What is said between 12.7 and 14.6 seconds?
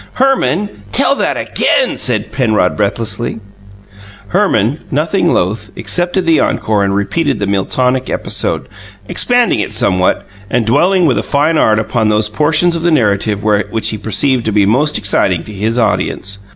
of the narrative which he perceived to